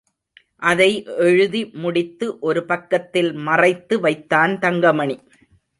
அதை 0.61 1.03
எழுதி 1.03 1.65
முடித்து, 1.73 2.39
ஒரு 2.39 2.65
பக்கத்தில் 2.65 3.33
மறைத்து 3.33 3.99
வைத்தான் 3.99 4.59
தங்கமணி. 4.59 5.17